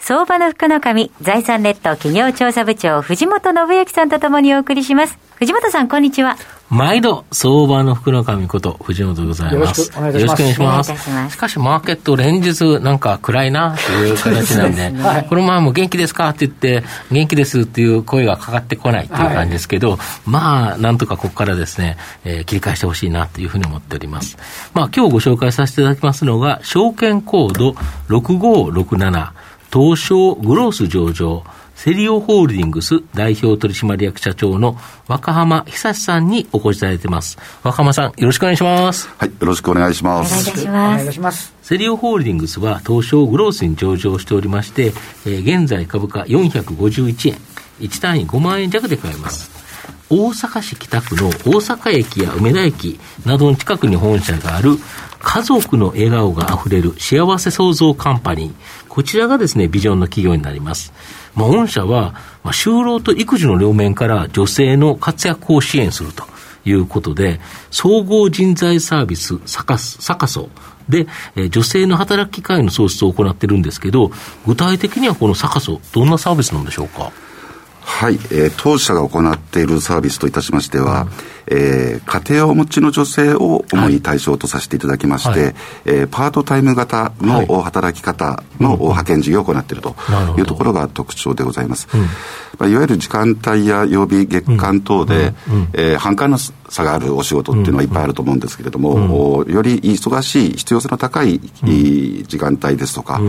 [0.00, 6.36] 相場の福の神財産ネット企業調査部長藤本信之さんとともにお送りします藤本さんこんにちは
[6.70, 9.80] 毎度、相場の福の神こと藤本でございます。
[9.80, 10.20] よろしくお願いします。
[10.20, 11.32] よろしくお願いします。
[11.32, 24.38] しかし、マーケット連日なんか暗いなという形なんで、 はい、このままも元気ですかって言って、元気ですっていう声がかかってこないっていう感じですけど、はい、まあ、なんとかここからですね、えー、切り返してほしいなというふうに思っております。
[24.72, 27.74] まあ、今日ご紹介させていただきますのが、証券コード
[28.08, 29.28] 6567、
[29.72, 31.44] 東証グロース上場、
[31.76, 37.38] セリオホールディングス代表取締役社長の若浜久さんにお越しいただいてます。
[37.62, 39.08] 若浜さん、よろしくお願いします。
[39.16, 40.50] はい、よろしくお願いします。
[40.50, 41.54] お願いします。
[41.62, 44.92] セリオホールディングスは東証グロースに上場しておりまして、
[45.24, 47.36] えー、現在株価451円、
[47.78, 49.50] 1単位5万円弱で買えます。
[50.12, 54.76] 大阪市北区の大阪駅や梅田駅などの近くに本社がある
[55.20, 58.52] 家族の笑顔があふれる幸せ創造カンパニー。
[58.88, 60.92] こちらがですね、ビジョンの企業になります。
[61.36, 66.24] まあ、御社は、まあ、就労と育児の両面から女性の活躍を支援すると
[66.64, 70.48] いうことで、総合人材サービスサカサカソ
[70.88, 74.10] で、え、女性の働き機会の創出を行ってるんですけど、
[74.44, 77.12] 具体的にはこのサカソ、どんなサービスなんでしょうか？
[77.90, 85.54] はい、えー、当社が行っているサービスといたしましては、うん、えー、家庭をお持ちの女性を主に対象とさせていただきまして、はい、
[85.84, 89.96] えー、パートタイム型の働き方の派遣事業を行っていると
[90.38, 91.88] いうところが特徴でございます。
[91.92, 92.08] うん、ま
[92.60, 103.20] あ、いわゆる時間帯や曜日、月間等で、うん、えー、半間の差があるお仕事っていうのはいっぱいあると思うんですけれども、より忙しい、必要性の高い、時間帯ですとか、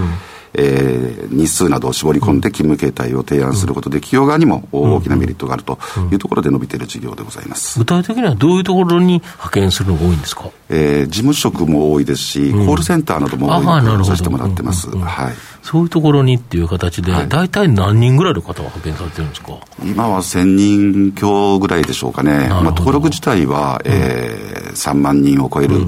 [0.54, 5.80] えー、日数などを絞り込んで勤務形態を提案することで、企業側にも大きなメリットがあると
[6.12, 7.80] いうところで伸びている事業でございます。
[7.80, 14.90] 具体的にはどういうところに派遣するのが多いんですか、えー、事務職も多いですし、コールセンターなども多いとさせてもらってます。
[14.90, 19.60] はいそういうところにっていう形で、大体何人ぐらいの方が派遣されてるんですか？
[19.84, 25.80] 今は1000人強ぐらいでしょうかね、まあ、登録自体は、うん、えー、3万人を超える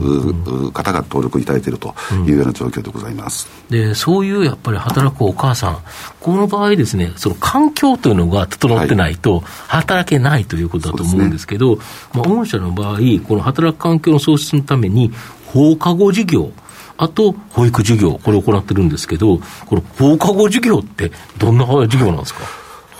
[0.71, 1.93] 方が登録いただいていると
[2.25, 5.79] いうような状況でございます、うん、でそういうやっぱり働くお母さん、
[6.19, 11.83] この場合ですね、その環境というのが整ってないと、働けないということだと思うんですけど、はいね、
[12.13, 12.97] まあ、御社の場合、
[13.27, 15.11] この働く環境の創出のために、
[15.47, 16.51] 放課後事業、
[16.97, 22.41] あと保育授業、これを行ってるんですけど、この放課後授業って、どんな授業なんですか？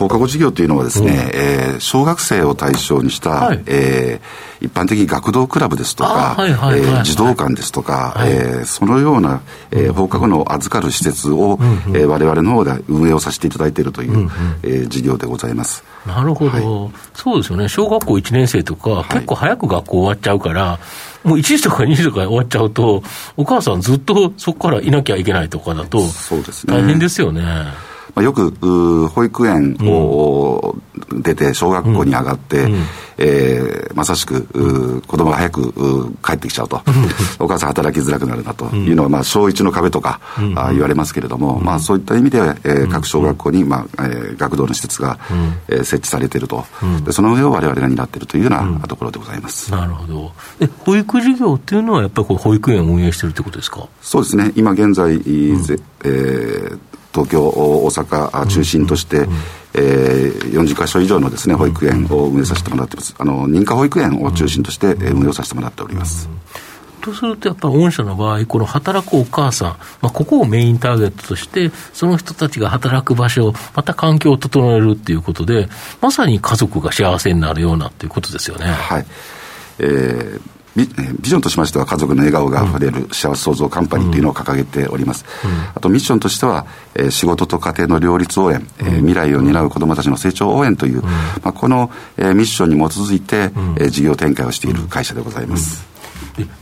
[0.03, 6.38] 放課後授業というのはですね、うん、えー、小学生を対象にした、はい、えー、一般的に学童クラブですとか、
[7.03, 14.30] 児童館ですとか、はい、えー、そのような、えー、放課後の預かる施設を、うんうん、えー、我々の方で運営をさせていただいているという、うんうん、
[14.63, 15.84] えー、事業でございます。
[16.06, 20.80] なるほど、はい、そうですよね、小学校1年生とか、結構早く学校終わっちゃうから、
[21.24, 23.03] もう1時とか2時とか終わっちゃうと、
[23.38, 26.02] お母さんずっとそこからいなきゃいけないとかだと、
[26.68, 27.44] 大変ですよね。
[28.16, 30.75] まあ、よく保育園を
[31.12, 32.81] 出て小学校に上がって、うん、
[33.18, 36.81] えー、まさしく子供が早く帰ってきちゃうと、
[37.40, 38.66] お母さん働きづらくなるなと。
[38.75, 40.19] いうのは、まあ、小1の壁とか、
[40.56, 45.18] あ言われますけれども、まあ、そういった意味で、えー、各小学校に、まあえー、学童の施設が、
[45.68, 46.66] えー、設置されていると、
[47.06, 49.72] でその上を我々が担っているというようなところでございます。
[49.72, 50.31] なるほど。
[50.59, 53.88] え保育事業っていうのは、やっぱりこう保育園を運営してるってことですか？
[54.01, 56.80] そうですね、今現在、うん、えー
[57.13, 59.34] 東京、大阪中心として、うん、
[59.75, 66.29] えー、40か所以上のです、ね、保育園を運営させてもらってます、あの認可保育園を中心として運営をさせてもらっております。
[67.03, 69.68] とすると、やっぱり御社の場合、この働くお母さん、
[70.01, 75.68] まあ、ここをメインターゲットとして、その人たちが働く場所、また環境を整えるっていうことで、
[76.01, 78.68] まさに家族が幸せになるようなっていうことですよね。
[78.68, 79.06] はい。
[79.80, 86.66] えービビジョンとしましては家族の笑顔があふれる幸せ創造カンパニーというのを掲げております、うん、あとミッションとしては、
[86.96, 91.12] えー、仕事と家庭の両立応援、えー、未来を担う子どもたちの成長応援という、うん、ま
[91.46, 95.93] あ、この、えー、ミッションに基づいて、うん、えー、事業展開をしている会社でございます、で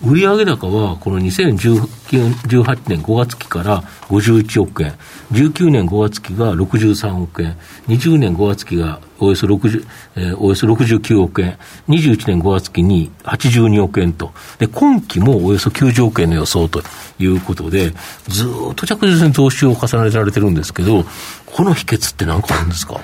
[0.04, 4.94] 売上高はこの2018年5月期から51億円、
[5.32, 9.86] 19年5月期が63億円、20年5月期がおよそ60、
[10.16, 16.82] えー、およそ69億円、21年5月期に82億円と、で今期もおよそ90億円の予想と
[17.20, 17.94] いうことで、
[18.28, 21.06] ずっと着実に増収を重ねられてるんですけど、
[21.46, 23.00] この秘訣って何かあるんですか？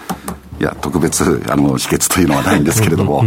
[0.60, 3.24] いや、特別、あの、秘訣というのはないんですけれども、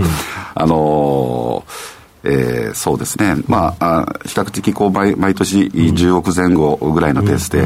[0.54, 7.62] あのーえー、そうですね、まあ、あ比較的こう毎毎年10億前後ぐらいのペースで、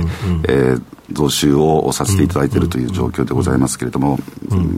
[0.48, 4.18] えー、増収をさせていただいているという状況でございますけれども、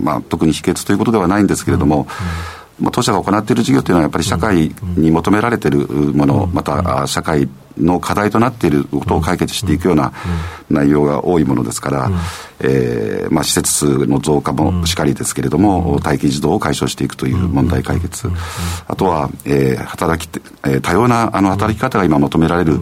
[0.02, 2.55] まあ、特に秘訣ということではないんですけれども、まあ、
[2.92, 10.12] 当社が行っている事業というのはやっぱり社会に求められているもの、また社会の課題となっていることを解決していくような
[10.68, 12.10] 内容が多いものですから、
[12.60, 18.28] えーまあ、施設数の増加もしかりですけれども、待機児童を解消していくという問題解決、
[18.86, 22.80] あとは、えー、働き、えー、多様なあの働き方が今求められる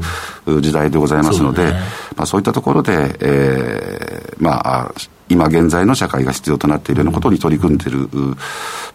[0.60, 1.72] 時代でございますので、
[2.16, 4.92] まあ、そういったところで、えー、まあ、
[5.34, 8.08] 今現在の社会が必要となっているようなことに取り組んでいる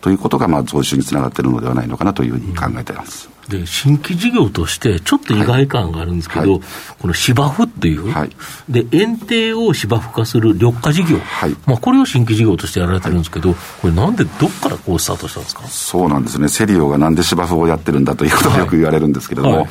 [0.01, 3.29] ということが、まあ、増収につながっているのではないのかなというふうに考えています。
[3.49, 6.61] で新規事業として、ちょっと意外感があるんですけど、はい、
[6.99, 8.29] この芝生っていう、はい、
[8.69, 15.63] で園庭を芝生化する緑化事業、はい、まあ、これを新規事業としてやられてるんですけど、これ、なんでどっからこうスタートしたんですか？
[15.67, 19.67] そうなんですね、セリオがなんで芝生をやってるんだということがよく言われるんですけれども。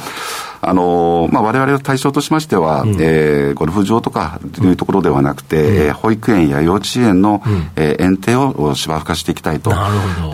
[0.60, 9.72] あのまあ、我々の対象としましては、うん、えー、ゴルフ場とかというところではなくて、うん、保育園や幼稚園の、うん、えー、園庭を芝生化していきたいと、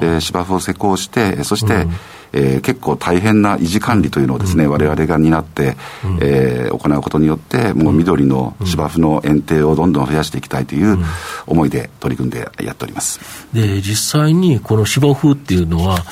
[0.01, 1.93] で芝生を施工して、そして、うん。
[2.37, 10.99] えー、結構大変な維持管理というのをですね、われわれが担って、うん、えー、行うことによって、もう緑の芝生の園庭をどんどん増やしていきたいという
[11.47, 13.21] 思いで取り組んでやっております。
[13.53, 16.05] で、実際にこの芝生っていうのは、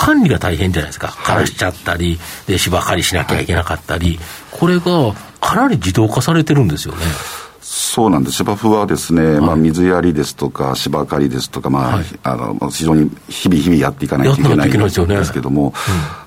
[0.00, 1.08] 管理が大変じゃないですか。
[1.08, 4.18] 枯らしちゃったり、で、芝刈りしなきゃいけなかったり、
[4.50, 5.12] これが
[5.42, 7.00] かなり自動化されてるんですよね。
[7.60, 8.36] そうなんです。
[8.36, 15.74] 芝生はですね、はい、まあ、水やりですとか、芝刈りですとか、まあ、はい、あの、非常に日々日々やっていかないといけないんですけども、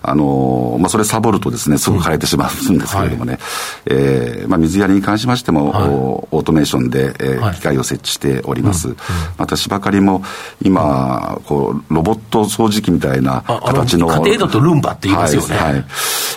[0.03, 3.39] あの、まあ、それサボるとですね、すぐ枯れてしまうんですけれどもね、
[3.85, 8.89] うん、えー、まあ、水やりに関しましても、はい、オートメーションで、えー、機械を設置しております。
[8.89, 8.97] うん、
[9.37, 10.23] また芝刈りも、
[10.61, 14.07] 今、こう、ロボット掃除機みたいな形の。
[14.07, 15.55] 家庭だとルンバって言いますよね。
[15.55, 15.73] はい。
[15.73, 15.85] はい。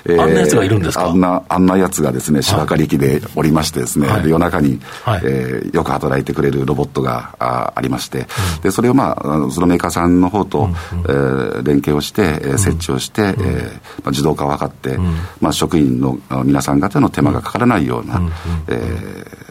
[0.08, 1.08] えー、あんなやつがいるんですか？
[1.08, 18.32] あんな、あんなやつがですね、芝刈り機でおりましてですね、夜中に、はい、えー、よく働いてくれるロボットがあありまして、うん、でそれを、まあ、そのメーカーさんの方と、うん、えー、連携をして、えー、設置をして、うん、えー、まあ、自動化を図って、うん、まあ、職員の皆さん方の手間がかからないような、うん、
[18.68, 19.46] えー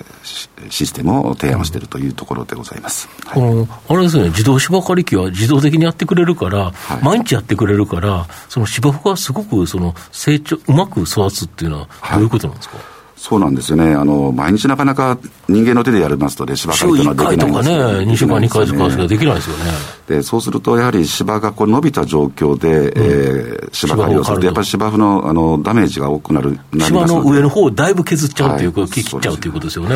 [0.70, 12.95] システムを提案しているというところでございます、はい、あれですね、自動芝刈り機は自動的にやってくれるから、はい、毎日やってくれるから、その芝生がすごくその成長、うまく育つっていうのは、どういうことなんですか、はい
[13.28, 13.96] そうなんですよね。
[13.96, 15.18] あの、毎日なかなか
[15.50, 19.64] 人間の手でやりますとね、芝刈りというのはできないんです週1回とかね、2週間2回とかしかできないですよね。
[20.08, 29.96] で、そうすると、やはり芝がこう伸びた状況で、うん、えー、芝刈りをすると、やっぱり芝生のあのダメージが多くなる、な芝の上の方をだいぶ削っちゃうっていう、はい、切っちゃうということですよね。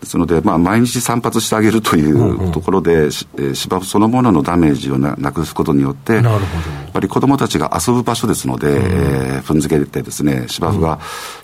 [0.00, 6.40] ですので、まあ、毎日散髪してあげるというところで、芝生そのもののダメージをなくすことによって、やっ
[6.92, 10.98] ぱり子どもたちが遊ぶ場所ですので、うん、えー、踏んづけてですね、芝生が、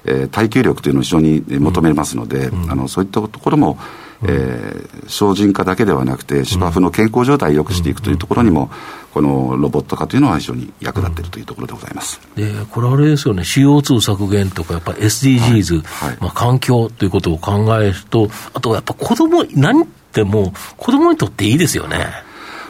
[0.04, 3.78] うん、えー、耐久力というのを非常に求めますので、うん、あのそういったところも、
[4.22, 8.70] えー、精進化だけではなくて、芝生の健康状態を良くしていくというところにも、
[9.12, 22.06] このロボット化というのは非常に役立っているというところでございます、でこれ、あれですよね、CO2 削減とか、やっぱり SDGs、はいはい、まあ、環境ということを考えると、あとはやっぱ子供何っても、子供にとっていいですよね。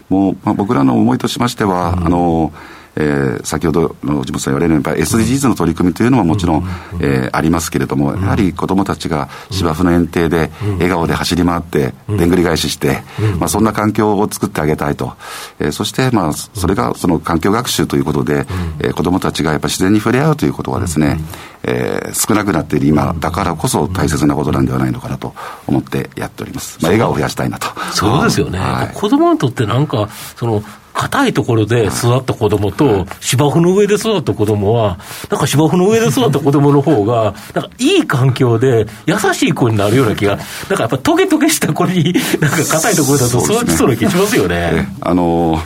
[0.09, 2.53] もう、まあ、僕らの思いとしましては、うん、あの
[2.97, 6.69] えー、先ほどの地元さん言われるように、やっぱり SDGs の取り組みというのはもちろん、
[7.01, 13.03] えー、ありますけれども、やはり子どもたちが芝生の園庭で笑顔で走り回って、でんぐり返しして、
[13.39, 15.15] まあ、そんな環境を作ってあげたいと、
[15.59, 18.47] えー、そして、まあ、それがその環境学習ということで、
[18.81, 21.19] えー、子どもたちがやっぱり自然に触れ合うということはですね、
[21.63, 25.35] えー、少なくなっている今だからこそ大切なことなんではないのかなと
[25.67, 26.79] 思ってやっております。
[26.83, 27.69] まあ、笑顔を増やしたいなと。
[27.93, 28.59] そうですよね。
[28.59, 30.63] はい、子供にとってなんか、その、
[31.01, 34.99] 硬いところで育った子供と、芝生の上で育った子供は、
[35.31, 44.73] なんか芝生の上で育った子供の方が、なんかいい環境で優しい子になるような気が、なんかやっぱトゲトゲした子に、なんか硬いところだと育ちそうな気しますよね。
[44.73, 45.61] ねあのー、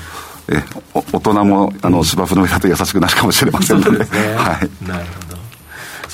[0.56, 0.62] え
[0.92, 5.23] 大人もあの芝生の上だと優しくなるかもしれませんので、ね、はい、なるほど。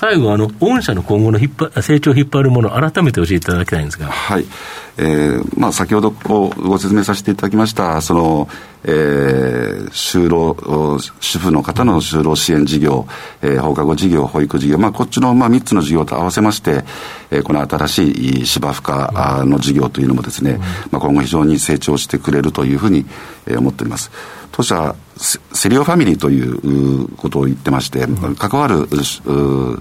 [0.00, 4.07] 最後、あの、御社の今後の引っ張成長を引っ張るもの、改めて教えていただきたいんですが。
[4.07, 4.47] はい。
[4.97, 8.49] えー、まあ、先ほどご説明させていただきました、その、
[8.83, 13.07] えー、就労、主婦の方の就労支援事業、
[13.42, 16.83] えー、放課後事業、保育事業、まあ、こっちの、まあ、3つの事業と合わせまして、
[17.30, 20.59] えー、この新しい芝生化の事業というのもですね、
[20.90, 23.04] まあ、今後非常に成長してくれるというふうに、
[23.47, 24.11] えー、思っております。
[24.52, 28.88] 当社、セリオファミリーということを言ってまして、うん、関わる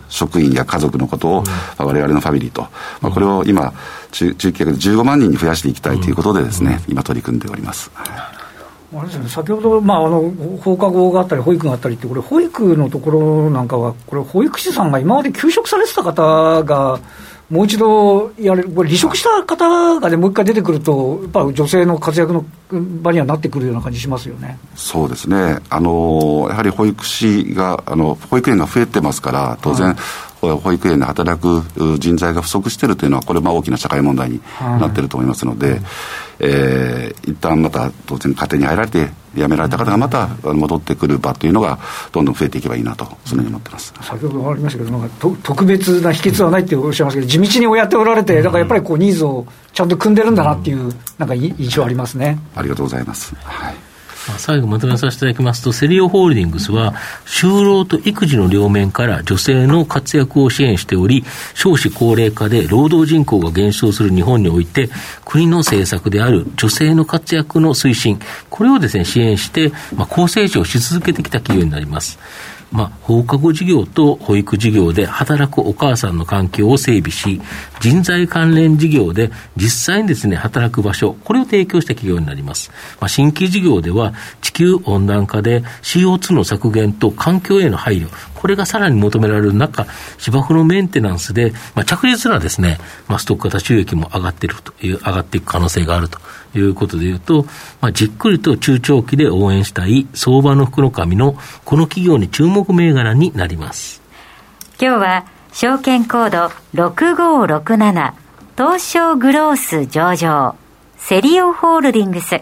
[0.09, 1.39] 職員や家族のことを、
[1.79, 2.63] うん、我々のファミリーと、
[3.01, 3.73] まあ、これを今、
[4.11, 7.91] 中中期で15万人に増やしていきたいということでですね、今取り組んでおります。
[8.91, 10.31] あれですね、先ほど、まあ、あの
[10.61, 16.99] 放課後があったり、保育があったりって、これ、保育のところなんかは、これ、保育士さんが今まで休職されてた方が、
[17.51, 24.57] もう一度やれる、これ、離職した方が、ね、もう一回出てくると、やっぱり女性の活躍の場にはなってくるような感じしますよね。
[24.75, 29.95] そうですね、あのやはり保育士があの、保育園が増えてますから、当然、はい
[30.41, 31.63] 保育園で働く
[31.99, 35.81] 人材が不足しているというのは、これ、まあ大きな社会問題になっていると思いますので、はい、
[36.39, 41.77] えー、一旦また当然、家庭に入られて、辞められた方がまた戻ってくる場というのが、
[42.11, 52.39] どんどん増えていけばいいなと、そのように思ってます先ほどありましたけど、なんか特別な秘訣はないっておっしゃいますけど、地道におやっておられて、だからやっぱりこうニーズをちゃんと組んでるんだなっていう、なんか印象ありますね。
[52.55, 53.35] ありがとうございます。
[53.43, 53.88] はい
[54.37, 56.93] 最後まとめさせていただきますと、セリオホールディングスは、
[57.25, 64.89] 就労と育児の両面から女性の活躍を支援しており、少子高齢化で労働人口が減少する日本において、
[65.25, 68.19] 国の政策である女性の活躍の推進、
[68.49, 72.19] これをですね、支援して、まあ、高成長し続けてきた企業になります。
[72.71, 77.41] まあ、放課後事業と保育事業で働くお母さんの環境を整備し、
[77.79, 82.71] 人材関連事業で実際にですね、働く場所、これを提供した企業になります。
[82.99, 96.19] まあ、新規事業では、地球温暖化で CO2 の削減と環境への配慮、これがさらに求められる中、芝生のメンテナンスで、まあ、着実なですね、まあ、ストック型収益も上がっているという、上がっていく可能性があると
[96.55, 97.45] いうことでいうと、
[97.81, 104.01] まあ、じっくりと中長期で応援したい相場の福の神のこの企業に注目銘柄になります。
[104.81, 108.13] 今日は証券コード6567
[108.57, 110.55] 東証グロース上場
[110.97, 112.41] セリオホールディングス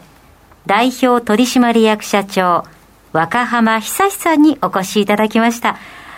[0.66, 2.66] 代表取締役社長
[3.14, 5.78] 若浜久さんにお越しいただきました。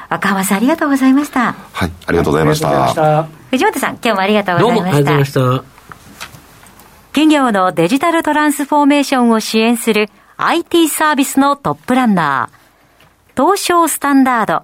[0.09, 1.53] 若浜さんありがとうございました。
[1.53, 3.27] はいありがとうございました。
[3.51, 4.81] 藤本さん今日もありがとうございました。
[4.81, 5.79] どうもありがとうございました。
[7.13, 13.41] 企業のデジタルトランスフォーメーションを支援する IT サービスのトップランナー。
[13.41, 14.63] 東証スタンダード、